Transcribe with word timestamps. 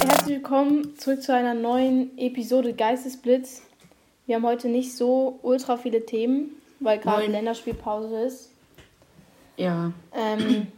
herzlich 0.00 0.36
willkommen 0.36 0.96
zurück 0.96 1.22
zu 1.22 1.34
einer 1.34 1.54
neuen 1.54 2.16
Episode 2.18 2.72
Geistesblitz. 2.72 3.62
Wir 4.26 4.36
haben 4.36 4.46
heute 4.46 4.68
nicht 4.68 4.96
so 4.96 5.38
ultra 5.42 5.76
viele 5.76 6.06
Themen, 6.06 6.50
weil 6.80 6.98
gerade. 6.98 7.26
Länderspielpause 7.26 8.20
ist. 8.20 8.50
Ja, 9.56 9.92
Ähm, 10.12 10.68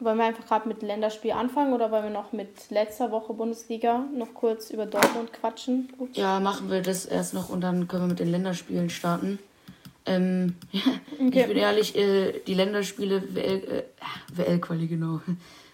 wollen 0.00 0.18
wir 0.18 0.24
einfach 0.24 0.46
gerade 0.46 0.68
mit 0.68 0.82
Länderspiel 0.82 1.30
anfangen 1.32 1.72
oder 1.72 1.90
wollen 1.90 2.04
wir 2.04 2.10
noch 2.10 2.32
mit 2.32 2.70
letzter 2.70 3.10
Woche 3.10 3.32
Bundesliga 3.32 4.04
noch 4.14 4.34
kurz 4.34 4.70
über 4.70 4.84
Dortmund 4.86 5.32
quatschen? 5.32 5.88
Ups. 5.98 6.16
ja, 6.16 6.40
machen 6.40 6.70
wir 6.70 6.82
das 6.82 7.06
erst 7.06 7.34
noch 7.34 7.48
und 7.48 7.60
dann 7.62 7.88
können 7.88 8.04
wir 8.04 8.08
mit 8.08 8.18
den 8.18 8.30
Länderspielen 8.30 8.90
starten. 8.90 9.38
Ähm, 10.04 10.56
Ich 11.18 11.46
bin 11.46 11.56
ehrlich, 11.56 11.96
äh, 11.96 12.40
die 12.46 12.54
Länderspiele, 12.54 13.34
WL, 13.34 13.62
äh, 13.62 13.82
WL-Quali, 14.36 14.88
genau, 14.88 15.20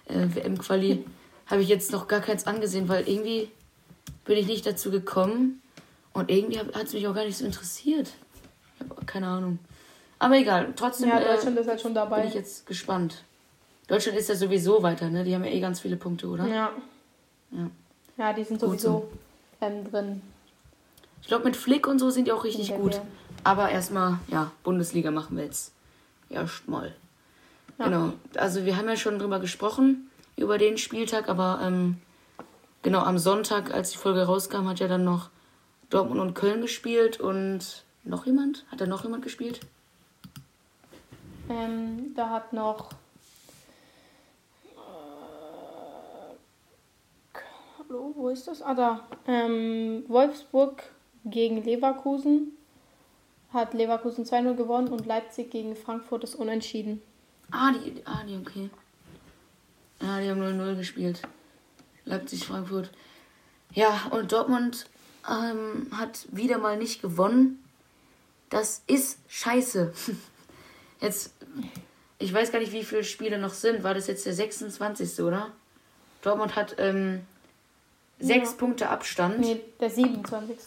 äh, 0.07 0.27
WM-Quali, 0.35 1.05
habe 1.51 1.63
ich 1.63 1.69
jetzt 1.69 1.93
noch 1.93 2.09
gar 2.09 2.21
keins 2.21 2.47
angesehen, 2.47 2.89
weil 2.89 3.09
irgendwie 3.09 3.51
bin 4.25 4.37
ich 4.39 4.47
nicht 4.47 4.67
dazu 4.67 4.91
gekommen 4.91 5.63
und 6.13 6.31
irgendwie 6.31 6.59
hat 6.59 6.85
es 6.85 6.93
mich 6.93 7.07
auch 7.07 7.15
gar 7.15 7.25
nicht 7.25 7.37
so 7.37 7.45
interessiert. 7.45 8.13
Ich 8.75 8.89
habe 8.89 9.05
keine 9.07 9.27
Ahnung. 9.27 9.59
Aber 10.19 10.37
egal, 10.37 10.73
trotzdem 10.77 11.09
Ja, 11.09 11.21
äh, 11.21 11.35
Deutschland 11.35 11.59
ist 11.59 11.69
halt 11.69 11.81
schon 11.81 11.95
dabei. 11.95 12.21
bin 12.21 12.29
ich 12.29 12.35
jetzt 12.35 12.67
gespannt. 12.67 13.25
Deutschland 13.87 14.19
ist 14.19 14.29
ja 14.29 14.35
sowieso 14.35 14.83
weiter, 14.83 15.09
ne? 15.09 15.25
Die 15.25 15.35
haben 15.35 15.45
ja 15.45 15.51
eh 15.51 15.61
ganz 15.61 15.81
viele 15.81 15.97
Punkte, 15.97 16.29
oder? 16.29 16.47
Ja. 16.47 16.73
Ja. 17.51 17.71
Ja, 18.19 18.33
die 18.33 18.45
sind 18.45 18.61
Gut 18.61 18.81
sowieso 18.81 19.09
ähm, 19.61 19.91
drin. 19.91 20.23
Ich 21.23 21.29
glaube, 21.29 21.45
mit 21.45 21.57
Flick 21.57 21.87
und 21.87 21.99
so 21.99 22.11
sind 22.11 22.27
die 22.27 22.33
auch 22.33 22.45
richtig 22.45 22.75
gut. 22.75 22.95
WM. 22.95 23.03
Aber 23.45 23.71
erstmal, 23.71 24.19
ja, 24.29 24.51
Bundesliga 24.65 25.11
machen 25.11 25.37
wir 25.37 25.45
jetzt 25.45 25.73
erstmal. 26.29 26.95
Ja. 27.79 27.85
Genau. 27.85 28.13
Also 28.35 28.65
wir 28.67 28.77
haben 28.77 28.89
ja 28.89 28.97
schon 28.97 29.19
drüber 29.19 29.39
gesprochen, 29.39 30.11
über 30.39 30.59
den 30.59 30.79
Spieltag, 30.79 31.29
aber 31.29 31.61
ähm, 31.63 31.99
genau 32.83 33.01
am 33.01 33.19
Sonntag, 33.19 33.73
als 33.73 33.91
die 33.91 33.99
Folge 33.99 34.25
rauskam, 34.25 34.69
hat 34.69 34.81
ja 34.81 34.89
dann 34.89 35.05
noch 35.05 35.31
Dortmund 35.91 36.21
und 36.21 36.35
Köln 36.35 36.61
gespielt 36.61 37.21
und 37.21 37.85
noch 38.05 38.27
jemand? 38.27 38.65
Hat 38.71 38.81
da 38.81 38.87
noch 38.87 39.05
jemand 39.05 39.23
gespielt? 39.23 39.61
Ähm, 41.49 42.13
da 42.15 42.31
hat 42.31 42.53
noch. 42.53 42.91
Äh, 44.65 44.77
hallo, 47.79 48.13
wo 48.15 48.29
ist 48.29 48.49
das? 48.49 48.63
Ah, 48.63 48.75
da. 48.75 49.01
Ähm, 49.27 50.05
Wolfsburg 50.09 50.83
gegen 51.25 51.65
Leverkusen. 51.65 52.53
Hat 53.53 53.73
Leverkusen 53.73 54.25
2-0 54.25 54.55
gewonnen 54.55 54.89
und 54.89 55.07
Leipzig 55.07 55.51
gegen 55.51 55.75
Frankfurt 55.75 56.23
ist 56.25 56.35
unentschieden. 56.35 57.01
Ah, 57.51 57.73
die, 57.73 58.03
ah, 58.05 58.23
die, 58.27 58.37
okay. 58.37 58.69
Ja, 60.09 60.21
die 60.21 60.31
haben 60.31 60.41
0-0 60.41 60.77
gespielt. 60.77 61.21
Leipzig, 62.07 62.47
Frankfurt. 62.47 62.91
Ja, 63.75 64.07
und 64.11 64.33
Dortmund 64.33 64.87
ähm, 65.29 65.89
hat 65.93 66.27
wieder 66.33 66.57
mal 66.57 66.79
nicht 66.79 67.03
gewonnen. 67.03 67.63
Das 68.49 68.83
ist 68.87 69.19
scheiße. 69.29 69.93
Jetzt, 71.03 71.35
ich 72.19 72.33
weiß 72.33 72.51
gar 72.51 72.59
nicht, 72.61 72.73
wie 72.73 72.85
viele 72.85 73.05
Spiele 73.05 73.39
noch 73.39 73.53
sind. 73.53 73.83
War 73.85 73.93
das 73.93 74.07
jetzt 74.07 74.25
der 74.27 74.33
26. 74.33 75.21
oder? 75.21 75.53
Dortmund 76.23 76.57
hat 76.57 76.75
ähm, 76.79 77.21
sechs 78.19 78.51
Ja. 78.53 78.57
Punkte 78.57 78.89
Abstand. 78.89 79.39
Nee, 79.39 79.61
der 79.79 79.91
27. 79.91 80.59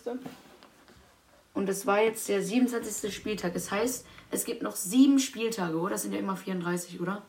Und 1.54 1.68
es 1.68 1.86
war 1.86 2.02
jetzt 2.02 2.30
der 2.30 2.42
27. 2.42 3.14
Spieltag. 3.14 3.54
Das 3.54 3.72
heißt, 3.72 4.06
es 4.30 4.46
gibt 4.46 4.62
noch 4.62 4.76
sieben 4.78 5.20
Spieltage, 5.20 5.78
oder? 5.78 5.92
Das 5.96 6.04
sind 6.04 6.14
ja 6.14 6.20
immer 6.20 6.38
34, 6.38 7.02
oder? 7.02 7.24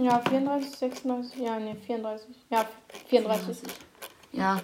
Ja, 0.00 0.20
34, 0.20 0.76
36. 0.78 1.38
Ja, 1.40 1.58
nee, 1.58 1.74
34. 1.86 2.28
Ja, 2.50 2.66
34. 3.08 3.58
Ja, 4.32 4.60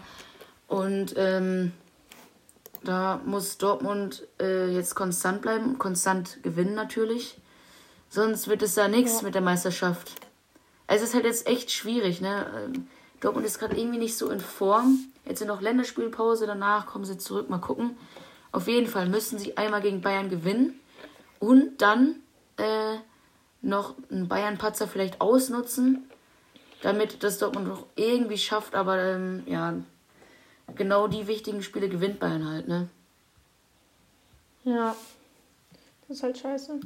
und 0.68 1.14
ähm, 1.16 1.72
da 2.84 3.20
muss 3.24 3.56
Dortmund 3.58 4.26
äh, 4.40 4.68
jetzt 4.68 4.94
konstant 4.94 5.42
bleiben, 5.42 5.78
konstant 5.78 6.42
gewinnen 6.42 6.74
natürlich. 6.74 7.38
Sonst 8.10 8.48
wird 8.48 8.62
es 8.62 8.74
da 8.74 8.88
nichts 8.88 9.20
Ja. 9.20 9.22
mit 9.22 9.34
der 9.34 9.40
Meisterschaft. 9.42 10.12
Es 10.86 11.00
ist 11.00 11.14
halt 11.14 11.24
jetzt 11.24 11.46
echt 11.46 11.70
schwierig, 11.70 12.20
ne? 12.20 12.46
Ähm, 12.74 12.88
Dortmund 13.20 13.46
ist 13.46 13.58
gerade 13.58 13.76
irgendwie 13.76 13.98
nicht 13.98 14.18
so 14.18 14.28
in 14.30 14.40
Form. 14.40 14.98
Jetzt 15.24 15.38
sind 15.38 15.48
noch 15.48 15.60
Länderspielpause, 15.62 16.46
danach 16.46 16.86
kommen 16.86 17.04
sie 17.04 17.16
zurück, 17.16 17.48
mal 17.48 17.58
gucken. 17.58 17.96
Auf 18.50 18.66
jeden 18.68 18.88
Fall 18.88 19.08
müssen 19.08 19.38
sie 19.38 19.56
einmal 19.56 19.80
gegen 19.80 20.02
Bayern 20.02 20.28
gewinnen 20.28 20.78
und 21.38 21.80
dann 21.80 22.16
äh, 22.58 22.96
noch 23.62 23.94
einen 24.10 24.28
Bayern-Patzer 24.28 24.88
vielleicht 24.88 25.20
ausnutzen, 25.20 26.10
damit 26.82 27.22
das 27.22 27.38
Dortmund 27.38 27.68
noch 27.68 27.86
irgendwie 27.96 28.38
schafft, 28.38 28.74
aber 28.74 28.98
ähm, 28.98 29.44
ja, 29.46 29.74
genau 30.74 31.06
die 31.06 31.26
wichtigen 31.26 31.62
Spiele 31.62 31.88
gewinnt 31.88 32.18
Bayern 32.18 32.48
halt, 32.48 32.68
ne? 32.68 32.88
Ja. 34.64 34.94
Das 36.08 36.18
ist 36.18 36.22
halt 36.22 36.38
scheiße. 36.38 36.80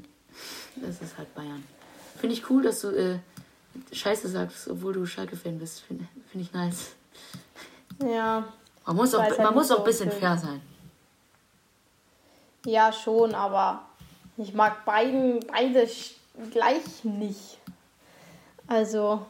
Das 0.76 1.00
ist 1.00 1.19
halt 1.19 1.34
Bayern. 1.34 1.64
Finde 2.19 2.34
ich 2.34 2.48
cool, 2.50 2.62
dass 2.62 2.82
du 2.82 2.88
äh, 2.88 3.19
Scheiße 3.93 4.28
sagst, 4.28 4.69
obwohl 4.69 4.93
du 4.93 5.06
Schalke-Fan 5.06 5.58
bist. 5.58 5.81
Finde 5.81 6.06
find 6.31 6.44
ich 6.44 6.53
nice. 6.53 6.93
Ja. 8.03 8.44
Man 8.84 8.97
muss 8.97 9.14
auch, 9.14 9.22
halt 9.22 9.38
man 9.38 9.54
muss 9.54 9.69
nicht 9.69 9.72
auch 9.72 9.76
so 9.76 9.82
ein 9.82 9.84
bisschen 9.84 10.10
schön. 10.10 10.20
fair 10.20 10.38
sein. 10.38 10.60
Ja, 12.64 12.93
schon, 12.93 13.34
aber 13.34 13.87
ich 14.37 14.53
mag 14.54 14.84
beiden, 14.84 15.41
beide 15.41 15.88
gleich 16.52 17.04
nicht. 17.04 17.58
Also, 18.66 19.24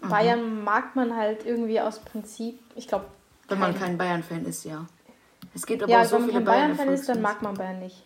Bayern 0.00 0.64
mag 0.64 0.96
man 0.96 1.14
halt 1.16 1.44
irgendwie 1.44 1.80
aus 1.80 1.98
Prinzip. 1.98 2.58
Ich 2.74 2.88
glaube, 2.88 3.06
Wenn 3.48 3.58
man 3.58 3.78
kein 3.78 3.98
Bayern-Fan 3.98 4.44
ist, 4.46 4.64
ja. 4.64 4.86
Es 5.54 5.66
gibt 5.66 5.82
aber 5.82 5.90
ja, 5.90 5.98
auch 5.98 6.02
also 6.02 6.18
so 6.18 6.26
wenn 6.26 6.34
man 6.34 6.44
kein 6.44 6.44
Bayern-Fan 6.44 6.88
ist, 6.94 7.08
dann 7.08 7.20
mag 7.20 7.42
man 7.42 7.54
Bayern 7.54 7.80
nicht. 7.80 8.04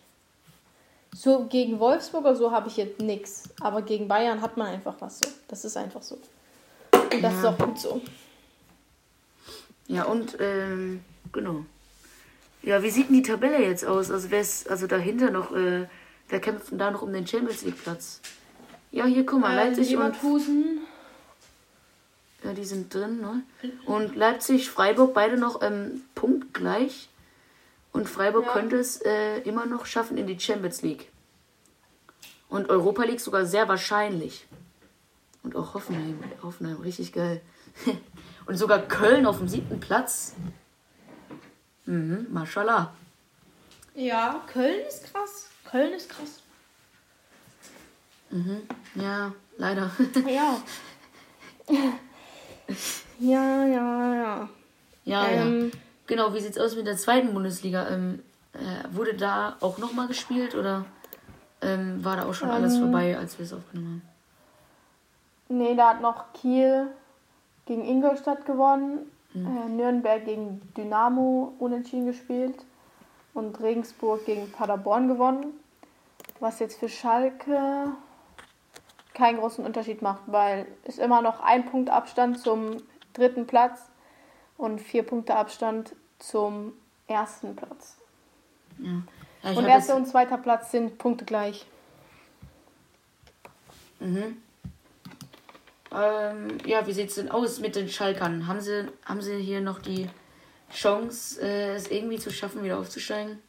So 1.15 1.45
gegen 1.45 1.79
Wolfsburg 1.79 2.21
oder 2.25 2.35
so 2.35 2.51
habe 2.51 2.67
ich 2.69 2.77
jetzt 2.77 2.99
nichts. 2.99 3.43
Aber 3.61 3.83
gegen 3.83 4.07
Bayern 4.07 4.41
hat 4.41 4.57
man 4.57 4.67
einfach 4.67 4.95
was 4.99 5.19
so. 5.19 5.29
Das 5.47 5.63
ist 5.63 5.77
einfach 5.77 6.01
so. 6.01 6.15
Und 6.15 7.23
das 7.23 7.35
ist 7.35 7.43
Ja. 7.43 7.49
auch 7.51 7.57
gut 7.57 7.79
so. 7.79 8.01
Ja, 9.87 10.03
und, 10.05 10.37
ähm, 10.39 11.03
genau. 11.31 11.65
Ja, 12.63 12.81
wie 12.81 12.89
sieht 12.89 13.09
denn 13.09 13.17
die 13.17 13.21
Tabelle 13.23 13.61
jetzt 13.61 13.85
aus? 13.85 14.09
Also, 14.09 14.31
wer 14.31 14.41
ist, 14.41 14.69
also 14.69 14.87
dahinter 14.87 15.29
noch, 15.29 15.51
äh, 15.51 15.87
wer 16.29 16.39
kämpft 16.39 16.71
denn 16.71 16.79
da 16.79 16.89
noch 16.89 17.01
um 17.01 17.13
den 17.13 17.27
Champions 17.27 17.61
League-Platz? 17.63 18.21
Ja, 18.93 19.05
hier, 19.05 19.25
guck 19.25 19.41
mal, 19.41 19.57
Äh, 19.57 19.65
Leipzig 19.65 19.97
und 19.97 20.03
Leverkusen. 20.05 20.79
Ja, 22.43 22.53
die 22.53 22.63
sind 22.63 22.93
drin, 22.93 23.19
ne? 23.21 23.41
Und 23.85 24.15
Leipzig, 24.15 24.69
Freiburg, 24.69 25.13
beide 25.15 25.35
noch 25.37 25.61
ähm, 25.63 26.03
punktgleich. 26.13 27.09
Und 27.91 28.07
Freiburg 28.07 28.45
Ja. 28.45 28.53
könnte 28.53 28.77
es 28.77 29.01
äh, 29.01 29.39
immer 29.39 29.65
noch 29.65 29.85
schaffen 29.87 30.17
in 30.17 30.27
die 30.27 30.39
Champions 30.39 30.83
League. 30.83 31.09
Und 32.49 32.69
Europa 32.69 33.03
League 33.03 33.19
sogar 33.19 33.45
sehr 33.47 33.67
wahrscheinlich. 33.67 34.45
Und 35.41 35.55
auch 35.55 35.73
Hoffenheim. 35.73 36.23
Hoffenheim, 36.43 36.77
richtig 36.81 37.13
geil. 37.13 37.41
Und 38.45 38.57
sogar 38.57 38.79
Köln 38.79 39.25
auf 39.25 39.39
dem 39.39 39.47
siebten 39.47 39.79
Platz. 39.79 40.35
Mhm, 41.85 42.27
mashallah. 42.29 42.93
Ja, 43.95 44.43
Köln 44.51 44.81
ist 44.87 45.05
krass. 45.05 45.49
Köln 45.65 45.93
ist 45.93 46.09
krass. 46.09 46.42
Ja, 48.95 49.33
leider. 49.57 49.91
Ja. 50.27 50.57
ja, 53.19 53.65
ja, 53.65 54.15
ja. 54.15 54.49
ja, 55.05 55.27
Ähm, 55.27 55.71
ja. 55.71 55.79
Genau, 56.07 56.33
wie 56.33 56.39
sieht's 56.41 56.57
aus 56.57 56.75
mit 56.75 56.87
der 56.87 56.97
zweiten 56.97 57.33
Bundesliga? 57.33 57.87
Ähm, 57.89 58.21
äh, 58.53 58.93
wurde 58.95 59.13
da 59.13 59.55
auch 59.61 59.77
nochmal 59.77 60.07
gespielt 60.07 60.55
oder 60.55 60.85
ähm, 61.61 62.03
war 62.03 62.17
da 62.17 62.25
auch 62.25 62.33
schon 62.33 62.49
alles 62.49 62.75
Ähm, 62.75 62.81
vorbei, 62.81 63.17
als 63.17 63.37
wir 63.39 63.45
es 63.45 63.53
aufgenommen 63.53 64.01
haben? 65.49 65.57
Nee, 65.57 65.75
da 65.75 65.89
hat 65.89 66.01
noch 66.01 66.33
Kiel 66.33 66.87
gegen 67.65 67.85
Ingolstadt 67.85 68.45
gewonnen, 68.45 68.99
äh, 69.35 69.69
Nürnberg 69.69 70.25
gegen 70.25 70.61
Dynamo 70.75 71.53
unentschieden 71.59 72.05
gespielt 72.05 72.55
und 73.33 73.59
Regensburg 73.61 74.25
gegen 74.25 74.51
Paderborn 74.51 75.07
gewonnen. 75.07 75.45
Was 76.39 76.59
jetzt 76.59 76.79
für 76.79 76.89
Schalke 76.89 77.93
keinen 79.13 79.39
großen 79.39 79.65
Unterschied 79.65 80.01
macht, 80.01 80.23
weil 80.27 80.65
es 80.83 80.97
immer 80.97 81.21
noch 81.21 81.39
ein 81.39 81.65
Punkt 81.65 81.89
Abstand 81.89 82.39
zum 82.39 82.77
dritten 83.13 83.45
Platz 83.47 83.79
und 84.57 84.79
vier 84.79 85.03
Punkte 85.03 85.35
Abstand 85.35 85.95
zum 86.19 86.73
ersten 87.07 87.55
Platz. 87.55 87.97
Ja, 88.79 89.51
ich 89.51 89.57
Und 89.57 89.65
erster 89.65 89.95
und 89.95 90.07
zweiter 90.07 90.37
Platz 90.37 90.71
sind 90.71 90.97
Punkte 90.97 91.25
gleich. 91.25 91.65
mhm. 93.99 94.37
ähm, 95.93 96.57
ja, 96.65 96.85
wie 96.87 96.93
sieht's 96.93 97.15
denn 97.15 97.29
aus 97.29 97.59
mit 97.59 97.75
den 97.75 97.89
Schalkern? 97.89 98.47
Haben 98.47 98.61
sie, 98.61 98.87
haben 99.05 99.21
sie 99.21 99.37
hier 99.37 99.61
noch 99.61 99.79
die 99.79 100.09
Chance, 100.71 101.41
äh, 101.41 101.75
es 101.75 101.89
irgendwie 101.89 102.17
zu 102.17 102.31
schaffen, 102.31 102.63
wieder 102.63 102.79
aufzusteigen? 102.79 103.39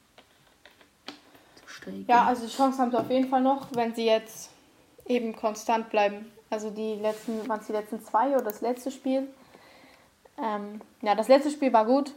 Zu 1.56 1.68
steigen? 1.68 2.04
Ja, 2.06 2.26
also 2.26 2.46
Chance 2.46 2.78
haben 2.78 2.90
sie 2.90 2.98
auf 2.98 3.10
jeden 3.10 3.28
Fall 3.28 3.40
noch, 3.40 3.68
wenn 3.74 3.94
sie 3.94 4.04
jetzt 4.04 4.50
eben 5.06 5.34
konstant 5.36 5.90
bleiben. 5.90 6.32
Also 6.50 6.70
die 6.70 6.94
letzten, 6.96 7.48
waren 7.48 7.60
es 7.60 7.66
die 7.66 7.72
letzten 7.72 8.02
zwei 8.02 8.34
oder 8.34 8.42
das 8.42 8.60
letzte 8.60 8.90
Spiel? 8.90 9.28
Ähm, 10.42 10.80
ja, 11.02 11.14
das 11.14 11.28
letzte 11.28 11.50
Spiel 11.50 11.72
war 11.72 11.84
gut. 11.84 12.12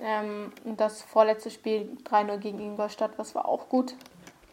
Ähm, 0.00 0.52
das 0.64 1.02
vorletzte 1.02 1.50
Spiel 1.50 1.96
3-0 2.04 2.38
gegen 2.38 2.58
Ingolstadt, 2.60 3.12
was 3.16 3.34
war 3.34 3.46
auch 3.46 3.68
gut. 3.68 3.94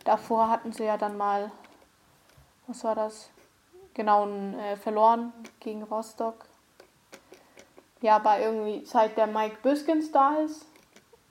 Davor 0.05 0.49
hatten 0.49 0.71
sie 0.71 0.85
ja 0.85 0.97
dann 0.97 1.17
mal, 1.17 1.51
was 2.67 2.83
war 2.83 2.95
das? 2.95 3.29
Genau, 3.93 4.27
äh, 4.27 4.75
verloren 4.77 5.33
gegen 5.59 5.83
Rostock. 5.83 6.45
Ja, 8.01 8.17
aber 8.17 8.39
irgendwie 8.39 8.85
seit 8.85 9.17
der 9.17 9.27
Mike 9.27 9.57
Büskens 9.61 10.11
da 10.11 10.39
ist, 10.39 10.65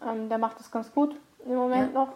ähm, 0.07 0.29
der 0.29 0.39
macht 0.39 0.59
das 0.59 0.71
ganz 0.71 0.93
gut 0.93 1.17
im 1.45 1.55
Moment 1.55 1.93
ja. 1.93 2.05
noch. 2.05 2.13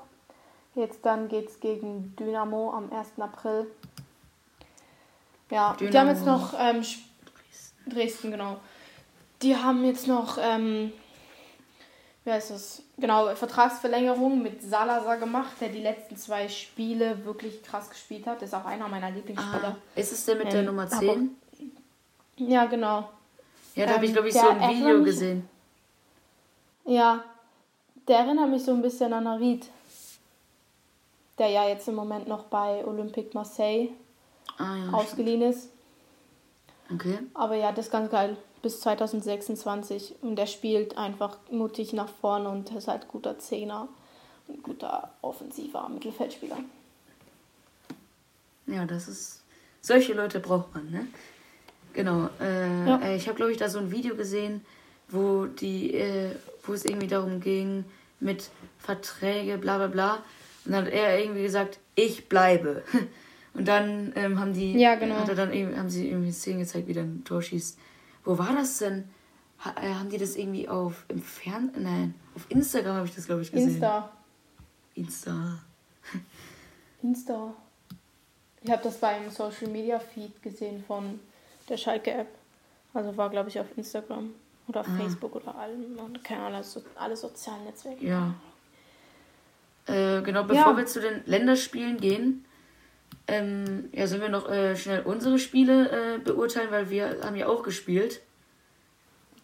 Jetzt 0.75 1.05
dann 1.05 1.29
geht 1.29 1.49
es 1.49 1.61
gegen 1.61 2.15
Dynamo 2.17 2.73
am 2.73 2.93
1. 2.93 3.19
April. 3.19 3.71
Ja, 5.50 5.75
Dynamo. 5.75 5.93
die 5.93 5.98
haben 5.98 6.08
jetzt 6.08 6.26
noch 6.26 6.54
ähm, 6.58 6.82
Dresden. 6.82 7.90
Dresden, 7.90 8.31
genau. 8.32 8.56
Die 9.43 9.56
haben 9.56 9.84
jetzt 9.84 10.06
noch 10.06 10.38
ähm, 10.40 10.93
wie 12.26 12.32
heißt 12.32 12.50
das? 12.50 12.82
Genau, 12.98 13.32
Vertragsverlängerung 13.37 14.43
mit 14.43 14.60
Salazar 14.60 15.16
gemacht, 15.16 15.52
der 15.60 15.69
die 15.69 15.81
letzten 15.81 16.16
zwei 16.16 16.48
Spiele 16.48 17.25
wirklich 17.25 17.62
krass 17.62 17.88
gespielt 17.88 18.26
hat. 18.26 18.43
Ist 18.43 18.52
auch 18.52 18.64
einer 18.64 18.88
meiner 18.88 19.12
Lieblingsspieler. 19.12 19.76
Ah, 19.76 19.98
ist 20.00 20.12
es 20.12 20.25
der 20.25 20.34
mit 20.34 20.46
ähm, 20.46 20.50
der 20.50 20.62
Nummer 20.64 20.88
10? 20.88 21.08
Aber, 21.08 21.20
ja, 22.38 22.64
genau. 22.64 23.08
Ja, 23.76 23.87
da 23.87 23.94
habe 23.94 24.06
ich, 24.06 24.12
glaube 24.12 24.28
ich, 24.28 24.34
so 24.34 24.48
ein 24.48 24.76
Video 24.76 25.04
gesehen. 25.04 25.48
Ja, 26.84 27.22
der 28.08 28.19
erinnert 28.19 28.50
mich 28.50 28.64
so 28.64 28.72
ein 28.72 28.82
bisschen 28.82 29.12
an 29.12 29.28
Arid. 29.28 29.64
Der 31.38 31.48
ja 31.48 31.69
jetzt 31.69 31.87
im 31.87 31.94
Moment 31.94 32.26
noch 32.26 32.44
bei 32.44 32.84
Olympique 32.84 33.34
Marseille 33.34 33.90
ah, 34.58 34.76
ja, 34.76 34.93
ausgeliehen 34.93 35.43
ist. 35.43 35.69
Okay. 36.93 37.19
Aber 37.34 37.56
ja, 37.56 37.72
das 37.72 37.87
ist 37.87 37.93
ganz 37.93 38.10
geil 38.10 38.37
bis 38.62 38.81
2026 38.81 40.16
und 40.22 40.38
er 40.38 40.46
spielt 40.46 40.98
einfach 40.98 41.38
mutig 41.50 41.93
nach 41.93 42.08
vorne 42.08 42.48
und 42.48 42.70
ist 42.72 42.88
halt 42.88 43.08
guter 43.08 43.38
Zehner 43.38 43.88
und 44.48 44.62
guter 44.62 45.12
offensiver 45.22 45.88
Mittelfeldspieler. 45.88 46.58
Ja, 48.66 48.84
das 48.84 49.08
ist. 49.08 49.43
Solche 49.81 50.14
Leute 50.14 50.40
braucht 50.40 50.75
man, 50.75 50.90
ne? 50.90 51.06
Genau. 51.93 52.28
Äh, 52.40 52.87
ja. 52.88 53.14
Ich 53.14 53.28
habe, 53.28 53.37
glaube 53.37 53.52
ich, 53.52 53.58
da 53.58 53.69
so 53.69 53.78
ein 53.78 53.93
Video 53.93 54.16
gesehen, 54.16 54.64
wo 55.08 55.46
die, 55.46 55.94
äh, 55.94 56.32
wo 56.64 56.72
es 56.72 56.84
irgendwie 56.84 57.06
darum 57.06 57.40
ging, 57.40 57.84
mit 58.19 58.50
Verträge, 58.78 59.58
bla 59.58 59.78
bla 59.78 59.87
bla. 59.87 60.14
Und 60.64 60.72
dann 60.72 60.87
hat 60.87 60.93
er 60.93 61.20
irgendwie 61.20 61.43
gesagt, 61.43 61.78
ich 61.94 62.28
bleibe. 62.28 62.82
Und 63.56 63.67
dann 63.67 64.12
ähm, 64.17 64.38
haben 64.38 64.53
die, 64.53 64.79
ja, 64.79 64.97
genau. 64.97 65.17
hat 65.17 65.29
er 65.29 65.35
dann 65.35 65.50
haben 65.76 65.88
sie 65.88 66.08
irgendwie 66.11 66.32
Szenen 66.32 66.61
gezeigt, 66.61 66.88
wie 66.88 66.93
er 66.93 67.05
ein 67.05 67.25
Tor 67.25 67.41
schießt. 67.41 67.79
Wo 68.25 68.37
war 68.38 68.53
das 68.53 68.79
denn? 68.79 69.08
Ha, 69.64 69.75
äh, 69.81 69.94
haben 69.94 70.11
die 70.11 70.19
das 70.19 70.37
irgendwie 70.37 70.69
auf 70.69 71.06
im 71.08 71.23
Fern 71.23 71.70
nein, 71.79 72.14
auf 72.35 72.44
Instagram 72.50 72.97
habe 72.97 73.06
ich 73.06 73.14
das 73.14 73.26
glaube 73.26 73.43
ich 73.43 73.50
gesehen. 73.50 73.70
Insta. 73.70 74.12
Insta. 74.94 75.58
Insta. 77.03 77.55
Ich 78.62 78.70
habe 78.70 78.82
das 78.82 78.99
beim 78.99 79.31
Social 79.31 79.69
Media 79.70 79.99
Feed 79.99 80.43
gesehen 80.43 80.85
von 80.87 81.19
der 81.69 81.79
Schalke 81.79 82.11
App. 82.11 82.29
Also 82.93 83.17
war 83.17 83.31
glaube 83.31 83.49
ich 83.49 83.58
auf 83.58 83.67
Instagram 83.76 84.31
oder 84.69 84.81
auf 84.81 84.88
ah. 84.88 84.97
Facebook 84.99 85.35
oder 85.37 85.55
allem 85.55 85.97
keine 86.23 86.43
Ahnung, 86.43 86.56
alles, 86.56 86.81
alle 86.97 87.17
sozialen 87.17 87.64
Netzwerke. 87.64 88.05
Ja. 88.05 88.35
Äh, 89.87 90.20
genau, 90.23 90.43
bevor 90.43 90.73
ja. 90.73 90.76
wir 90.76 90.87
zu 90.87 91.00
den 91.00 91.23
Länderspielen 91.25 91.99
gehen, 91.99 92.44
ähm, 93.28 93.88
ja, 93.93 94.06
sollen 94.06 94.23
wir 94.23 94.28
noch 94.28 94.49
äh, 94.49 94.76
schnell 94.76 95.02
unsere 95.02 95.38
Spiele 95.38 96.17
äh, 96.17 96.19
beurteilen, 96.19 96.70
weil 96.70 96.90
wir 96.90 97.19
haben 97.23 97.37
ja 97.37 97.49
auch 97.49 97.62
gespielt. 97.62 98.20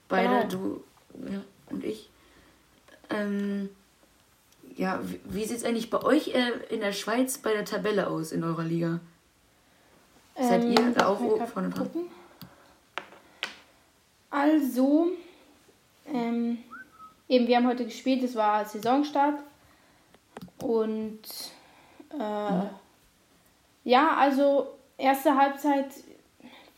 Beide, 0.08 0.46
genau. 0.48 0.48
du 0.48 0.84
ja, 1.30 1.42
und 1.70 1.84
ich. 1.84 2.08
Ähm, 3.10 3.70
ja, 4.76 5.00
wie, 5.02 5.20
wie 5.24 5.44
sieht 5.44 5.58
es 5.58 5.64
eigentlich 5.64 5.90
bei 5.90 6.02
euch 6.02 6.28
äh, 6.28 6.52
in 6.70 6.80
der 6.80 6.92
Schweiz 6.92 7.38
bei 7.38 7.52
der 7.52 7.64
Tabelle 7.64 8.08
aus 8.08 8.32
in 8.32 8.44
eurer 8.44 8.64
Liga? 8.64 9.00
Ähm, 10.36 10.48
Seid 10.48 10.64
ihr 10.64 10.92
da 10.92 11.08
auch 11.08 11.18
vorne 11.48 11.70
dran? 11.70 11.86
Gucken. 11.86 12.02
Also, 14.30 15.08
ähm, 16.06 16.58
eben, 17.28 17.46
wir 17.46 17.56
haben 17.56 17.66
heute 17.66 17.84
gespielt, 17.84 18.22
es 18.22 18.34
war 18.34 18.64
Saisonstart. 18.64 19.40
Und 20.58 21.20
äh, 22.18 22.52
mhm. 22.52 22.70
Ja, 23.84 24.16
also 24.16 24.68
erste 24.96 25.36
Halbzeit 25.36 25.86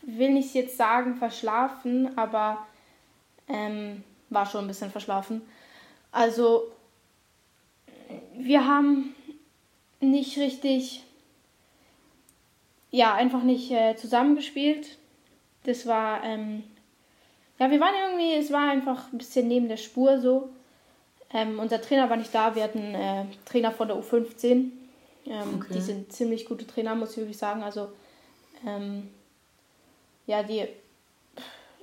will 0.01 0.31
nicht 0.31 0.53
jetzt 0.53 0.77
sagen 0.77 1.15
verschlafen, 1.15 2.17
aber 2.17 2.65
ähm, 3.47 4.03
war 4.29 4.45
schon 4.45 4.65
ein 4.65 4.67
bisschen 4.67 4.91
verschlafen. 4.91 5.41
Also 6.11 6.71
wir 8.33 8.65
haben 8.65 9.15
nicht 9.99 10.37
richtig, 10.37 11.03
ja, 12.91 13.13
einfach 13.13 13.43
nicht 13.43 13.71
äh, 13.71 13.95
zusammengespielt. 13.95 14.97
Das 15.63 15.85
war, 15.87 16.23
ähm, 16.23 16.63
ja, 17.59 17.69
wir 17.69 17.79
waren 17.79 17.95
irgendwie, 18.07 18.33
es 18.33 18.51
war 18.51 18.69
einfach 18.69 19.11
ein 19.11 19.17
bisschen 19.17 19.47
neben 19.47 19.67
der 19.67 19.77
Spur 19.77 20.19
so. 20.19 20.49
Ähm, 21.33 21.59
unser 21.59 21.81
Trainer 21.81 22.09
war 22.09 22.17
nicht 22.17 22.33
da, 22.33 22.55
wir 22.55 22.63
hatten 22.63 22.93
äh, 22.93 23.25
Trainer 23.45 23.71
von 23.71 23.87
der 23.87 23.97
U15 23.97 24.71
ähm, 25.25 25.55
okay. 25.55 25.73
Die 25.73 25.81
sind 25.81 26.11
ziemlich 26.11 26.45
gute 26.45 26.67
Trainer, 26.67 26.95
muss 26.95 27.11
ich 27.11 27.17
wirklich 27.17 27.37
sagen. 27.37 27.63
Also, 27.63 27.89
ähm, 28.65 29.09
ja, 30.27 30.43
die, 30.43 30.67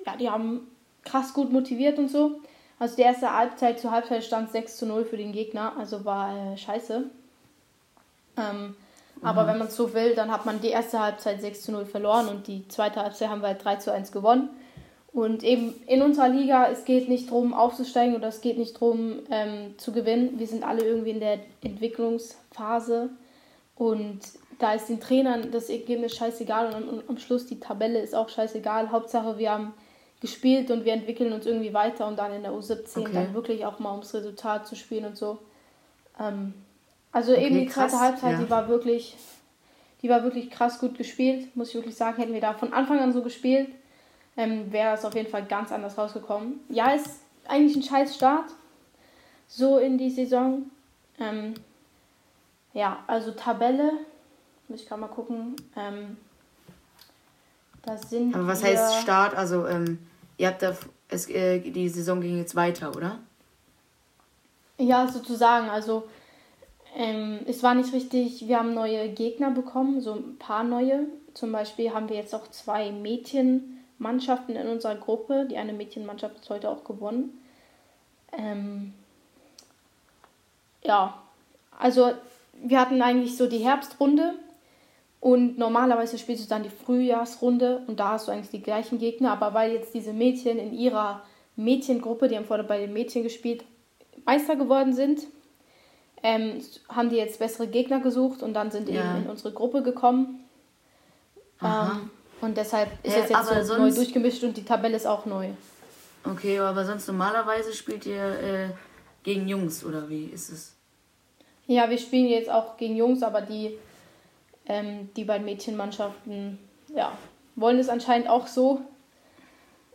ja, 0.07 0.17
die 0.19 0.31
haben 0.31 0.69
krass 1.05 1.33
gut 1.33 1.53
motiviert 1.53 1.99
und 1.99 2.09
so. 2.09 2.41
Also 2.79 2.97
die 2.97 3.03
erste 3.03 3.33
Halbzeit 3.33 3.79
zur 3.79 3.93
Halbzeit 3.93 4.25
stand 4.25 4.51
6 4.51 4.77
zu 4.77 4.87
0 4.87 5.05
für 5.05 5.17
den 5.17 5.33
Gegner, 5.33 5.73
also 5.79 6.05
war 6.05 6.53
äh, 6.53 6.57
scheiße. 6.57 7.05
Ähm, 8.37 8.63
mhm. 8.63 8.75
Aber 9.23 9.47
wenn 9.47 9.59
man 9.59 9.69
es 9.69 9.77
so 9.77 9.95
will, 9.95 10.15
dann 10.15 10.33
hat 10.33 10.47
man 10.47 10.61
die 10.61 10.71
erste 10.71 10.99
Halbzeit 10.99 11.41
6 11.41 11.63
zu 11.63 11.73
0 11.73 11.87
verloren 11.87 12.29
und 12.29 12.49
die 12.49 12.67
zweite 12.69 13.01
Halbzeit 13.01 13.29
haben 13.29 13.41
wir 13.41 13.49
halt 13.49 13.65
3 13.65 13.77
zu 13.77 13.93
1 13.93 14.11
gewonnen. 14.11 14.51
Und 15.13 15.45
eben 15.45 15.75
in 15.87 16.01
unserer 16.03 16.29
Liga, 16.29 16.69
es 16.69 16.85
geht 16.85 17.09
nicht 17.09 17.29
darum 17.29 17.53
aufzusteigen 17.53 18.17
oder 18.17 18.29
es 18.29 18.41
geht 18.41 18.59
nicht 18.59 18.75
darum 18.75 19.21
ähm, 19.31 19.75
zu 19.77 19.93
gewinnen. 19.93 20.39
Wir 20.39 20.47
sind 20.47 20.65
alle 20.65 20.83
irgendwie 20.83 21.11
in 21.11 21.21
der 21.21 21.39
Entwicklungsphase 21.63 23.11
und 23.75 24.21
da 24.59 24.75
ist 24.75 24.89
den 24.89 25.01
Trainern 25.01 25.51
das 25.51 25.69
Ergebnis 25.69 26.15
scheißegal 26.15 26.75
und, 26.75 26.89
und 26.89 27.09
am 27.09 27.19
Schluss 27.19 27.47
die 27.47 27.59
Tabelle 27.59 28.01
ist 28.01 28.15
auch 28.15 28.29
scheißegal. 28.29 28.91
Hauptsache, 28.93 29.39
wir 29.39 29.51
haben 29.51 29.75
gespielt 30.21 30.71
und 30.71 30.85
wir 30.85 30.93
entwickeln 30.93 31.33
uns 31.33 31.47
irgendwie 31.47 31.75
weiter 31.75 32.07
und 32.07 32.17
dann 32.17 32.33
in 32.33 32.43
der 32.43 32.53
U17 32.53 33.01
okay. 33.01 33.11
dann 33.13 33.35
wirklich 33.35 33.67
auch 33.67 33.81
mal 33.81 33.91
ums 33.91 34.15
Resultat 34.15 34.69
zu 34.69 34.77
spielen 34.77 35.05
und 35.05 35.17
so. 35.17 35.39
Ähm, 36.21 36.55
also 37.11 37.33
okay, 37.33 37.47
eben 37.47 37.59
die 37.59 37.69
zweite 37.69 37.99
Halbzeit, 37.99 38.33
ja. 38.33 38.39
die 38.39 38.49
war 38.49 38.69
wirklich, 38.69 39.17
die 40.01 40.09
war 40.09 40.23
wirklich 40.23 40.49
krass 40.51 40.79
gut 40.79 40.97
gespielt, 40.97 41.55
muss 41.57 41.71
ich 41.71 41.75
wirklich 41.75 41.97
sagen. 41.97 42.19
Hätten 42.19 42.33
wir 42.33 42.41
da 42.41 42.55
von 42.55 42.73
Anfang 42.73 43.01
an 43.01 43.13
so 43.13 43.21
gespielt, 43.23 43.69
ähm, 44.37 44.73
wäre 44.73 44.95
es 44.95 45.05
auf 45.05 45.15
jeden 45.17 45.29
Fall 45.29 45.45
ganz 45.45 45.73
anders 45.73 45.99
rausgekommen. 45.99 46.61
Ja, 46.69 46.93
ist 46.93 47.21
eigentlich 47.49 47.77
ein 47.77 47.83
scheiß 47.83 48.15
Start, 48.15 48.47
so 49.49 49.79
in 49.79 49.99
die 49.99 50.11
Saison. 50.11 50.71
Ähm, 51.19 51.55
ja, 52.75 53.05
also 53.07 53.33
Tabelle, 53.33 53.93
muss 54.69 54.83
ich 54.83 54.89
gerade 54.89 55.01
mal 55.01 55.09
gucken. 55.09 55.57
Ähm, 55.77 56.17
das 57.83 58.09
sind 58.11 58.35
Aber 58.35 58.47
was 58.47 58.63
heißt 58.63 59.03
Start? 59.03 59.35
Also, 59.37 59.67
ähm, 59.67 59.99
ihr 60.39 60.49
habt 60.49 60.63
da, 60.63 60.77
es, 61.09 61.29
äh, 61.29 61.59
die 61.59 61.89
Saison 61.89 62.21
ging 62.21 62.39
jetzt 62.39 62.55
weiter, 62.55 62.95
oder? 62.97 63.19
Ja, 64.79 65.09
sozusagen. 65.09 65.69
Also, 65.69 66.05
ähm, 66.95 67.41
es 67.47 67.63
war 67.63 67.75
nicht 67.75 67.93
richtig, 67.93 68.47
wir 68.47 68.59
haben 68.59 68.75
neue 68.75 69.09
Gegner 69.11 69.51
bekommen, 69.51 70.01
so 70.01 70.15
ein 70.15 70.39
paar 70.39 70.65
neue. 70.65 71.07
Zum 71.35 71.53
Beispiel 71.53 71.93
haben 71.93 72.09
wir 72.09 72.17
jetzt 72.17 72.35
auch 72.35 72.49
zwei 72.49 72.93
Mädchenmannschaften 72.93 74.57
in 74.57 74.69
unserer 74.69 74.97
Gruppe. 74.97 75.47
Die 75.51 75.57
eine 75.57 75.73
Mädchenmannschaft 75.73 76.41
ist 76.41 76.51
heute 76.51 76.69
auch 76.69 76.85
gewonnen. 76.85 77.39
Ähm, 78.33 78.93
ja, 80.83 81.23
also 81.79 82.13
wir 82.63 82.81
hatten 82.81 83.03
eigentlich 83.03 83.37
so 83.37 83.47
die 83.47 83.59
Herbstrunde 83.59 84.35
und 85.21 85.59
normalerweise 85.59 86.19
spielst 86.19 86.45
du 86.45 86.49
dann 86.49 86.63
die 86.63 86.71
Frühjahrsrunde 86.71 87.83
und 87.87 88.01
da 88.01 88.13
hast 88.13 88.29
du 88.29 88.33
eigentlich 88.33 88.51
die 88.51 88.63
gleichen 88.63 88.99
Gegner, 88.99 89.33
aber 89.33 89.55
weil 89.55 89.73
jetzt 89.73 89.95
diese 89.95 90.13
Mädchen 90.13 90.59
in 90.59 90.73
ihrer 90.73 91.23
Mädchengruppe, 91.57 92.29
die 92.29 92.37
haben 92.37 92.45
vorher 92.45 92.67
bei 92.67 92.79
den 92.79 92.93
Mädchen 92.93 93.23
gespielt, 93.23 93.65
Meister 94.25 94.57
geworden 94.57 94.95
sind, 94.95 95.21
ähm, 96.23 96.61
haben 96.89 97.11
die 97.11 97.17
jetzt 97.17 97.39
bessere 97.39 97.67
Gegner 97.67 98.01
gesucht 98.01 98.43
und 98.43 98.55
dann 98.55 98.71
sind 98.71 98.89
ja. 98.89 99.01
eben 99.01 99.25
in 99.25 99.31
unsere 99.31 99.53
Gruppe 99.53 99.83
gekommen. 99.83 100.45
Ähm, 101.63 102.11
und 102.41 102.57
deshalb 102.57 102.91
ist 103.05 103.17
es 103.17 103.29
jetzt 103.29 103.67
so 103.67 103.77
neu 103.77 103.93
durchgemischt 103.93 104.43
und 104.43 104.57
die 104.57 104.65
Tabelle 104.65 104.97
ist 104.97 105.07
auch 105.07 105.27
neu. 105.27 105.51
Okay, 106.25 106.59
aber 106.59 106.85
sonst 106.85 107.07
normalerweise 107.07 107.73
spielt 107.73 108.07
ihr 108.07 108.23
äh, 108.23 108.71
gegen 109.23 109.49
Jungs 109.49 109.85
oder 109.85 110.09
wie 110.09 110.27
ist 110.27 110.51
es? 110.51 110.75
Ja, 111.67 111.89
wir 111.89 111.99
spielen 111.99 112.29
jetzt 112.29 112.51
auch 112.51 112.77
gegen 112.77 112.97
Jungs, 112.97 113.23
aber 113.23 113.41
die, 113.41 113.79
ähm, 114.67 115.11
die 115.17 115.25
beiden 115.25 115.45
Mädchenmannschaften, 115.45 116.59
ja, 116.95 117.17
wollen 117.57 117.79
es 117.79 117.89
anscheinend 117.89 118.29
auch 118.29 118.47
so. 118.47 118.81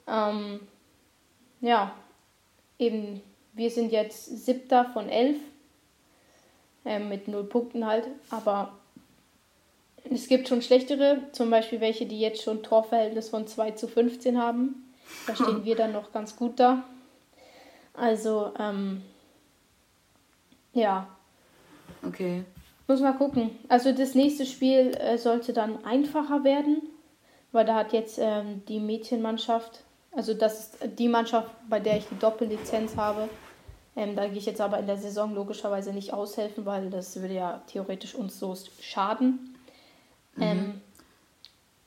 Ähm, 0.07 0.61
ja, 1.61 1.93
eben, 2.79 3.21
wir 3.53 3.69
sind 3.69 3.91
jetzt 3.91 4.45
siebter 4.45 4.85
von 4.93 5.09
elf. 5.09 5.37
Äh, 6.87 6.99
mit 6.99 7.27
null 7.27 7.43
Punkten 7.43 7.85
halt. 7.85 8.07
Aber 8.29 8.71
es 10.09 10.27
gibt 10.27 10.47
schon 10.47 10.61
schlechtere, 10.61 11.21
zum 11.33 11.49
Beispiel 11.49 11.81
welche, 11.81 12.05
die 12.05 12.19
jetzt 12.19 12.41
schon 12.41 12.63
Torverhältnis 12.63 13.27
von 13.27 13.45
2 13.45 13.71
zu 13.71 13.89
15 13.89 14.37
haben. 14.37 14.93
Da 15.25 15.35
stehen 15.35 15.65
wir 15.65 15.75
dann 15.75 15.91
noch 15.91 16.13
ganz 16.13 16.35
gut 16.37 16.59
da. 16.59 16.83
Also, 17.93 18.53
ähm, 18.57 19.03
ja. 20.73 21.09
Okay. 22.05 22.43
Muss 22.87 23.01
mal 23.01 23.13
gucken. 23.13 23.51
Also 23.67 23.91
das 23.91 24.15
nächste 24.15 24.45
Spiel 24.45 24.95
äh, 24.95 25.17
sollte 25.17 25.53
dann 25.53 25.83
einfacher 25.83 26.43
werden, 26.43 26.81
weil 27.51 27.65
da 27.65 27.75
hat 27.75 27.93
jetzt 27.93 28.17
ähm, 28.21 28.63
die 28.67 28.79
Mädchenmannschaft, 28.79 29.83
also 30.11 30.33
das 30.33 30.59
ist 30.59 30.77
die 30.97 31.09
Mannschaft, 31.09 31.49
bei 31.69 31.79
der 31.79 31.97
ich 31.97 32.05
die 32.07 32.17
Doppellizenz 32.17 32.95
habe. 32.95 33.29
Ähm, 33.95 34.15
da 34.15 34.27
gehe 34.27 34.37
ich 34.37 34.45
jetzt 34.45 34.61
aber 34.61 34.79
in 34.79 34.87
der 34.87 34.97
Saison 34.97 35.33
logischerweise 35.33 35.91
nicht 35.91 36.13
aushelfen, 36.13 36.65
weil 36.65 36.89
das 36.89 37.19
würde 37.19 37.33
ja 37.33 37.61
theoretisch 37.67 38.15
uns 38.15 38.39
so 38.39 38.55
schaden. 38.79 39.55
Mhm. 40.35 40.43
Ähm, 40.43 40.81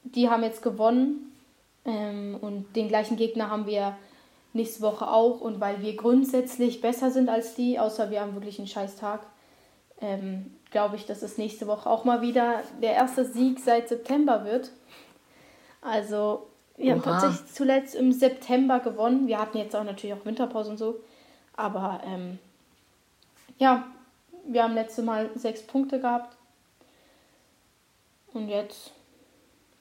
die 0.02 0.28
haben 0.28 0.42
jetzt 0.42 0.62
gewonnen 0.62 1.32
ähm, 1.84 2.36
und 2.40 2.74
den 2.76 2.88
gleichen 2.88 3.16
Gegner 3.16 3.48
haben 3.48 3.66
wir 3.66 3.96
nächste 4.52 4.82
Woche 4.82 5.08
auch. 5.08 5.40
Und 5.40 5.60
weil 5.60 5.82
wir 5.82 5.96
grundsätzlich 5.96 6.80
besser 6.80 7.10
sind 7.10 7.28
als 7.28 7.54
die, 7.54 7.78
außer 7.78 8.10
wir 8.10 8.20
haben 8.20 8.34
wirklich 8.34 8.58
einen 8.58 8.68
scheiß 8.68 8.96
Tag, 8.96 9.20
ähm, 10.00 10.54
glaube 10.70 10.96
ich, 10.96 11.06
dass 11.06 11.22
es 11.22 11.38
nächste 11.38 11.66
Woche 11.66 11.88
auch 11.88 12.04
mal 12.04 12.22
wieder 12.22 12.62
der 12.80 12.92
erste 12.92 13.24
Sieg 13.24 13.60
seit 13.60 13.88
September 13.88 14.44
wird. 14.44 14.70
Also, 15.82 16.46
wir 16.76 16.92
haben 16.92 17.02
tatsächlich 17.02 17.52
zuletzt 17.52 17.94
im 17.94 18.12
September 18.12 18.80
gewonnen. 18.80 19.26
Wir 19.26 19.38
hatten 19.38 19.58
jetzt 19.58 19.76
auch 19.76 19.84
natürlich 19.84 20.14
auch 20.14 20.24
Winterpause 20.24 20.70
und 20.70 20.78
so. 20.78 21.00
Aber 21.56 22.00
ähm, 22.06 22.38
ja, 23.58 23.86
wir 24.46 24.62
haben 24.62 24.74
letzte 24.74 25.02
Mal 25.02 25.30
sechs 25.34 25.62
Punkte 25.62 26.00
gehabt. 26.00 26.36
Und 28.32 28.48
jetzt 28.48 28.92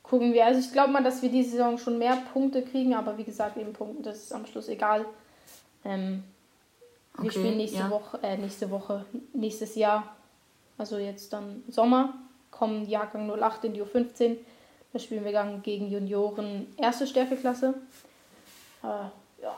gucken 0.03 0.33
wir. 0.33 0.45
Also 0.45 0.59
ich 0.59 0.71
glaube 0.71 0.91
mal, 0.91 1.03
dass 1.03 1.21
wir 1.21 1.29
diese 1.29 1.51
Saison 1.51 1.77
schon 1.77 1.97
mehr 1.99 2.17
Punkte 2.33 2.63
kriegen, 2.63 2.95
aber 2.95 3.17
wie 3.17 3.23
gesagt, 3.23 3.57
eben 3.57 3.73
Punkte, 3.73 4.03
das 4.03 4.17
ist 4.17 4.33
am 4.33 4.45
Schluss 4.45 4.67
egal. 4.67 5.05
Ähm, 5.85 6.23
wir 7.15 7.25
okay, 7.25 7.31
spielen 7.31 7.57
nächste 7.57 7.79
ja. 7.79 7.89
Woche, 7.89 8.19
äh, 8.23 8.37
nächste 8.37 8.69
Woche, 8.69 9.05
nächstes 9.33 9.75
Jahr, 9.75 10.15
also 10.77 10.97
jetzt 10.97 11.33
dann 11.33 11.63
Sommer, 11.67 12.13
kommen 12.51 12.87
Jahrgang 12.87 13.29
08 13.29 13.65
in 13.65 13.73
die 13.73 13.83
U15. 13.83 14.37
Da 14.91 14.99
spielen 14.99 15.23
wir 15.23 15.31
dann 15.31 15.61
gegen 15.61 15.91
Junioren 15.91 16.67
erste 16.77 17.05
Stärkeklasse. 17.05 17.75
Äh, 18.83 18.87
ja. 19.43 19.57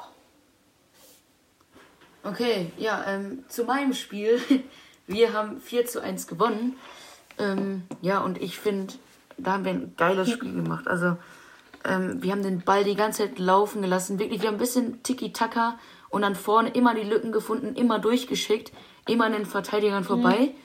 Okay, 2.24 2.72
ja, 2.78 3.04
ähm, 3.08 3.46
zu 3.48 3.64
meinem 3.64 3.94
Spiel. 3.94 4.42
Wir 5.08 5.34
haben 5.34 5.60
4 5.60 5.88
zu 5.88 6.02
1 6.02 6.28
gewonnen. 6.28 6.78
Ähm, 7.38 7.84
ja, 8.02 8.20
und 8.20 8.42
ich 8.42 8.60
finde, 8.60 8.94
da 9.38 9.54
haben 9.54 9.66
wir 9.66 9.72
ein 9.72 9.94
geiles 9.98 10.30
Spiel 10.32 10.54
gemacht. 10.54 10.88
Also, 10.88 11.18
ähm, 11.84 12.22
wir 12.22 12.32
haben 12.32 12.44
den 12.44 12.62
Ball 12.62 12.84
die 12.84 12.96
ganze 12.96 13.24
Zeit 13.24 13.40
laufen 13.40 13.82
gelassen. 13.82 14.20
Wirklich, 14.20 14.42
wir 14.42 14.48
haben 14.48 14.56
ein 14.56 14.60
bisschen 14.60 15.02
Tiki-Taka 15.04 15.80
und 16.12 16.22
dann 16.22 16.36
vorne 16.36 16.70
immer 16.70 16.94
die 16.94 17.04
Lücken 17.04 17.32
gefunden, 17.32 17.76
immer 17.76 18.00
durchgeschickt, 18.00 18.72
immer 19.08 19.26
an 19.26 19.34
den 19.34 19.46
Verteidigern 19.46 20.04
vorbei. 20.04 20.38
Mhm. 20.40 20.56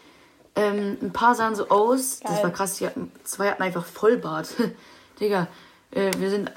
Ähm, 0.56 0.98
ein 1.02 1.12
paar 1.12 1.34
sahen 1.34 1.54
so 1.54 1.68
aus, 1.68 2.20
Geil. 2.20 2.32
das 2.32 2.42
war 2.42 2.50
krass, 2.50 2.80
hatten, 2.80 3.12
zwei 3.24 3.50
hatten 3.50 3.62
einfach 3.62 3.84
Vollbart. 3.84 4.48
Digga, 5.20 5.48
äh, 5.90 6.10
wir 6.18 6.30
sind 6.30 6.48
äh, 6.48 6.52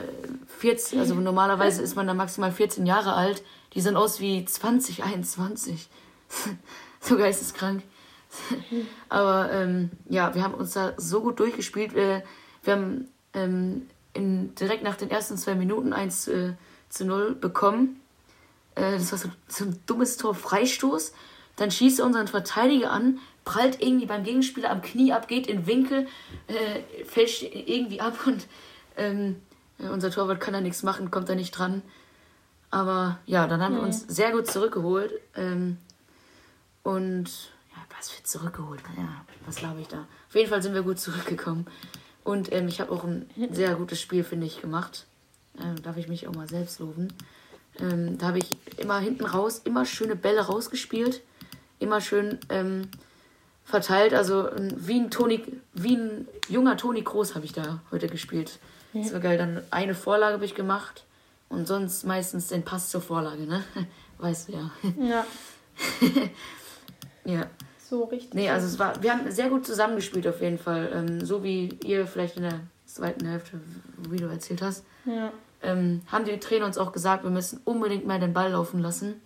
14, 0.60 1.00
also 1.00 1.16
normalerweise 1.16 1.82
ist 1.82 1.96
man 1.96 2.08
da 2.08 2.14
maximal 2.14 2.52
14 2.52 2.86
Jahre 2.86 3.14
alt. 3.14 3.44
Die 3.74 3.82
sahen 3.82 3.96
aus 3.96 4.20
wie 4.20 4.44
20, 4.44 5.04
21. 5.04 5.90
so 7.00 7.18
geisteskrank. 7.18 7.84
Aber 9.10 9.52
ähm, 9.52 9.92
ja, 10.08 10.34
wir 10.34 10.44
haben 10.44 10.54
uns 10.54 10.74
da 10.74 10.94
so 10.98 11.22
gut 11.22 11.40
durchgespielt. 11.40 11.94
Wir, 11.94 12.24
wir 12.64 12.74
haben 12.74 13.08
ähm, 13.34 13.88
in, 14.14 14.56
direkt 14.56 14.84
nach 14.84 14.96
den 14.96 15.12
ersten 15.12 15.38
zwei 15.38 15.56
Minuten 15.56 15.94
1 15.94 16.28
äh, 16.28 16.54
zu 16.90 17.06
0 17.06 17.36
bekommen. 17.36 18.00
Äh, 18.76 18.94
das 18.94 19.12
war 19.12 19.20
so, 19.20 19.30
so 19.48 19.66
ein 19.66 19.80
dummes 19.86 20.18
Tor, 20.18 20.36
Freistoß. 20.36 21.14
Dann 21.56 21.72
schießt 21.72 22.00
er 22.00 22.06
unseren 22.06 22.28
Verteidiger 22.28 22.92
an, 22.92 23.20
prallt 23.44 23.82
irgendwie 23.82 24.06
beim 24.06 24.24
Gegenspieler 24.24 24.70
am 24.70 24.82
Knie 24.82 25.12
ab, 25.12 25.28
geht 25.28 25.48
in 25.48 25.68
Winkel, 25.68 26.08
äh, 26.48 27.04
fällt 27.04 27.42
irgendwie 27.42 28.00
ab 28.00 28.16
und 28.26 28.48
ähm, 28.96 29.42
unser 29.78 30.12
Torwart 30.12 30.40
kann 30.40 30.54
da 30.54 30.62
nichts 30.62 30.84
machen, 30.84 31.12
kommt 31.12 31.30
da 31.30 31.36
nicht 31.36 31.52
dran. 31.52 31.82
Aber 32.72 33.20
ja, 33.26 33.48
dann 33.48 33.62
haben 33.62 33.74
nee. 33.74 33.80
wir 33.80 33.86
uns 33.86 34.06
sehr 34.08 34.32
gut 34.32 34.48
zurückgeholt. 34.48 35.12
Ähm, 35.36 35.78
und 36.84 37.30
was 37.98 38.10
für 38.10 38.24
zurückgeholt. 38.24 38.82
Ja, 38.98 39.26
was 39.46 39.58
glaube 39.58 39.82
ich 39.82 39.88
da? 39.88 40.08
Auf 40.28 40.36
jeden 40.36 40.50
Fall 40.50 40.62
sind 40.62 40.74
wir 40.74 40.84
gut 40.84 41.00
zurückgekommen. 41.00 41.68
Und 42.24 42.52
ähm, 42.52 42.68
ich 42.68 42.80
habe 42.80 42.92
auch 42.92 43.04
ein 43.04 43.30
sehr 43.52 43.76
gutes 43.76 44.00
Spiel, 44.00 44.24
finde 44.24 44.46
ich, 44.46 44.62
gemacht. 44.62 45.06
Ähm, 45.62 45.82
darf 45.82 45.98
ich 45.98 46.08
mich 46.08 46.28
auch 46.28 46.36
mal 46.36 46.48
selbst 46.48 46.80
loben. 46.80 47.10
Ähm, 47.82 48.18
da 48.18 48.28
habe 48.28 48.40
ich 48.40 48.58
immer 48.78 49.00
hinten 49.00 49.26
raus, 49.26 49.62
immer 49.64 49.86
schöne 49.86 50.16
Bälle 50.16 50.42
rausgespielt. 50.42 51.22
Immer 51.80 52.02
schön 52.02 52.40
ähm, 52.50 52.90
verteilt. 53.64 54.14
Also 54.14 54.50
wie 54.56 55.00
ein 55.00 55.12
Toni, 55.12 55.44
wie 55.74 55.96
ein 55.96 56.28
junger 56.48 56.78
Toni 56.78 57.02
Groß 57.02 57.36
habe 57.36 57.46
ich 57.46 57.54
da 57.54 57.82
heute 57.92 58.08
gespielt. 58.08 58.60
Ja. 58.94 59.04
Das 59.04 59.14
war 59.14 59.20
geil. 59.20 59.38
Dann 59.38 59.62
eine 59.72 59.96
Vorlage 59.96 60.36
habe 60.36 60.46
ich 60.46 60.56
gemacht. 60.56 61.06
Und 61.48 61.68
sonst 61.68 62.06
meistens 62.06 62.48
den 62.48 62.64
Pass 62.64 62.90
zur 62.90 63.02
Vorlage, 63.02 63.44
ne? 63.44 63.64
Weißt 64.20 64.50
du 64.50 64.54
ja. 64.54 64.72
Ja. 65.00 65.26
ja 67.26 67.48
so 67.90 68.04
richtig. 68.04 68.34
Nee, 68.34 68.50
also 68.50 68.68
es 68.68 68.78
war, 68.78 69.02
wir 69.02 69.12
haben 69.12 69.32
sehr 69.32 69.50
gut 69.50 69.66
zusammengespielt 69.66 70.28
auf 70.28 70.42
jeden 70.42 70.60
Fall. 70.60 70.92
Ähm, 70.94 71.26
so 71.26 71.44
wie 71.44 71.70
ihr 71.84 72.06
vielleicht 72.06 72.38
in 72.38 72.44
der 72.44 72.60
zweiten 72.86 73.26
Hälfte, 73.26 73.60
wie 74.10 74.18
du 74.18 74.28
erzählt 74.28 74.62
hast. 74.62 74.84
Ja. 75.06 75.32
Ähm, 75.62 76.02
haben 76.08 76.26
die 76.26 76.40
Trainer 76.40 76.66
uns 76.66 76.78
auch 76.78 76.92
gesagt, 76.92 77.24
wir 77.24 77.32
müssen 77.32 77.60
unbedingt 77.66 78.08
mehr 78.08 78.20
den 78.20 78.34
Ball 78.34 78.52
laufen 78.52 78.80
lassen. 78.80 79.22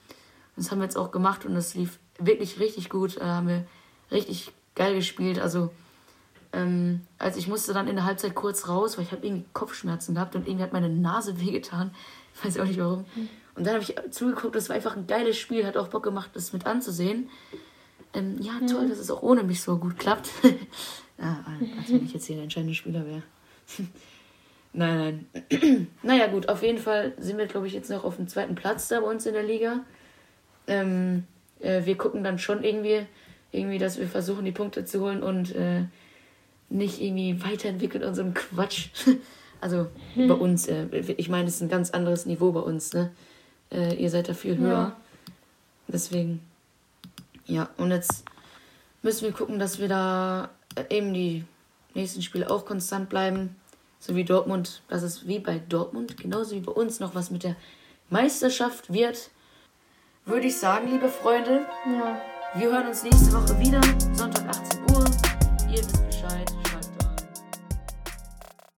Das 0.56 0.72
haben 0.72 0.80
wir 0.80 0.86
jetzt 0.86 0.98
auch 0.98 1.12
gemacht 1.12 1.46
und 1.46 1.56
es 1.56 1.75
lief 1.75 2.00
wirklich 2.20 2.60
richtig 2.60 2.90
gut. 2.90 3.18
Da 3.20 3.25
haben 3.25 3.48
wir 3.48 3.66
richtig 4.12 4.52
geil 4.75 4.96
gespielt. 4.96 5.40
Also, 5.40 5.72
ähm, 6.52 7.02
also 7.18 7.40
ich 7.40 7.48
musste 7.48 7.74
dann 7.74 7.88
in 7.88 7.96
der 7.96 8.06
Halbzeit 8.06 8.36
kurz 8.36 8.68
raus, 8.68 8.98
weil 8.98 9.06
ich 9.06 9.12
habe 9.12 9.25
irgendwie 9.25 9.46
Kopfschmerzen 9.54 10.16
gehabt 10.16 10.36
und 10.36 10.48
irgendwie 10.48 10.63
hat 10.63 10.74
meine 10.74 10.90
Nase 10.90 11.40
wehgetan. 11.40 11.94
Ich 12.36 12.46
weiß 12.46 12.60
auch 12.60 12.66
nicht 12.66 12.80
warum. 12.80 13.06
Und 13.56 13.68
dann 13.68 13.75
habe 13.75 13.84
ich 13.84 13.96
zugeguckt, 14.12 14.56
das 14.56 14.70
war 14.70 14.75
einfach 14.75 14.96
ein 14.96 15.06
geiles 15.06 15.38
Spiel, 15.38 15.66
hat 15.66 15.78
auch 15.78 15.90
Bock 15.90 16.04
gemacht, 16.04 16.32
das 16.34 16.54
mit 16.54 16.66
anzusehen. 16.66 17.30
Ähm, 18.16 18.38
ja, 18.40 18.54
toll, 18.68 18.90
dass 18.90 18.98
es 18.98 19.12
auch 19.12 19.22
ohne 19.22 19.44
mich 19.44 19.62
so 19.62 19.78
gut 19.78 20.00
klappt. 20.00 20.30
ja, 21.20 21.44
als 21.80 21.90
wenn 21.90 22.06
ich 22.06 22.13
jetzt 22.13 22.25
hier 22.25 22.36
der 22.36 22.44
entscheidende 22.44 22.75
Spieler 22.75 23.06
wäre. 23.06 23.24
nein, 24.74 25.25
nein. 25.34 25.88
naja, 26.03 26.27
gut, 26.27 26.50
auf 26.50 26.63
jeden 26.63 26.77
Fall 26.77 27.13
sind 27.18 27.38
wir, 27.38 27.48
glaube 27.48 27.68
ich, 27.68 27.74
jetzt 27.74 27.89
noch 27.89 28.03
auf 28.03 28.18
dem 28.18 28.27
zweiten 28.27 28.56
Platz 28.56 28.88
da 28.88 29.00
bei 29.00 29.08
uns 29.08 29.25
in 29.25 29.34
der 29.34 29.44
Liga. 29.44 29.82
Ähm, 30.68 31.25
äh, 31.60 31.86
wir 31.86 31.98
gucken 31.98 32.24
dann 32.24 32.39
schon 32.39 32.63
irgendwie, 32.63 33.06
irgendwie, 33.51 33.77
dass 33.77 34.00
wir 34.00 34.08
versuchen, 34.08 34.46
die 34.46 34.51
Punkte 34.51 34.86
zu 34.86 35.01
holen 35.01 35.24
und 35.24 35.56
äh, 35.56 35.84
nicht 36.70 37.01
irgendwie 37.01 37.44
weiterentwickeln 37.44 38.03
unserem 38.03 38.34
Quatsch. 38.34 38.89
also 39.62 39.88
hm. 40.15 40.27
bei 40.27 40.36
uns, 40.36 40.68
äh, 40.68 40.86
ich 41.18 41.30
meine, 41.30 41.48
es 41.48 41.56
ist 41.56 41.62
ein 41.62 41.70
ganz 41.70 41.92
anderes 41.92 42.25
Niveau 42.25 42.51
bei 42.51 42.62
uns, 42.62 42.94
ne? 42.94 43.12
Äh, 43.72 43.96
ihr 43.96 44.10
seid 44.10 44.30
da 44.30 44.34
viel 44.34 44.58
höher. 44.58 44.70
Ja. 44.70 44.98
Deswegen. 45.88 46.42
Ja, 47.46 47.70
und 47.77 47.92
jetzt 47.92 48.24
müssen 49.01 49.25
wir 49.25 49.32
gucken, 49.32 49.60
dass 49.60 49.80
wir 49.80 49.88
da 49.88 50.50
äh, 50.75 50.96
eben 50.96 51.13
die 51.13 51.44
nächsten 51.94 52.22
Spiele 52.22 52.50
auch 52.50 52.65
konstant 52.65 53.10
bleiben. 53.10 53.56
So 54.06 54.18
wie 54.18 54.26
Dortmund, 54.26 54.82
dass 54.90 55.02
es 55.02 55.28
wie 55.28 55.40
bei 55.40 55.60
Dortmund, 55.60 56.18
genauso 56.18 56.58
wie 56.58 56.60
bei 56.60 56.74
uns 56.74 57.00
noch 57.00 57.16
was 57.16 57.32
mit 57.32 57.46
der 57.46 57.56
Meisterschaft 58.10 58.92
wird. 58.92 59.30
Würde 60.26 60.48
ich 60.48 60.58
sagen, 60.58 60.92
liebe 60.92 61.08
Freunde. 61.08 61.66
Ja. 61.86 62.22
Wir 62.54 62.70
hören 62.70 62.88
uns 62.88 63.04
nächste 63.04 63.32
Woche 63.32 63.58
wieder, 63.60 63.82
Sonntag 64.14 64.46
18 64.50 64.82
Uhr. 64.94 65.06
Ihr 65.72 65.78
wisst. 65.78 66.03